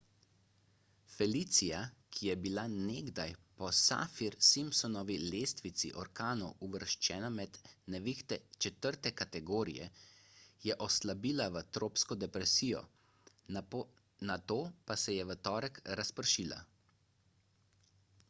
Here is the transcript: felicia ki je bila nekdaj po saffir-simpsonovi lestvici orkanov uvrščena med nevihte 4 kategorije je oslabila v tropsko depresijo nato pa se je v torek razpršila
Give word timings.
felicia 1.15 1.81
ki 2.15 2.29
je 2.29 2.35
bila 2.45 2.61
nekdaj 2.75 3.25
po 3.59 3.67
saffir-simpsonovi 3.79 5.17
lestvici 5.33 5.91
orkanov 6.03 6.63
uvrščena 6.67 7.29
med 7.35 7.59
nevihte 7.97 8.39
4 8.67 9.11
kategorije 9.21 9.91
je 10.71 10.79
oslabila 10.87 11.49
v 11.59 11.63
tropsko 11.79 12.19
depresijo 12.25 12.83
nato 14.31 14.61
pa 14.89 15.01
se 15.05 15.19
je 15.21 15.29
v 15.35 15.39
torek 15.51 15.79
razpršila 16.03 16.61